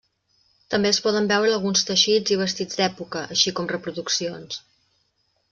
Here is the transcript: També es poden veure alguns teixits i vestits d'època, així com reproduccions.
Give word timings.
També 0.75 0.91
es 0.95 0.99
poden 1.07 1.29
veure 1.31 1.51
alguns 1.57 1.85
teixits 1.89 2.33
i 2.37 2.39
vestits 2.41 2.81
d'època, 2.81 3.23
així 3.37 3.55
com 3.61 3.71
reproduccions. 3.75 4.61